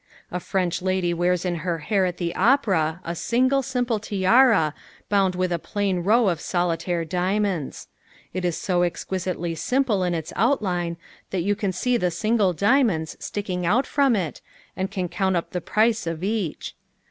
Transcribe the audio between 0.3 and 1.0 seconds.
A French